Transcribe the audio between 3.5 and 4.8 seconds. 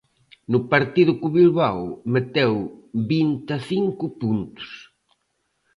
e cinco puntos.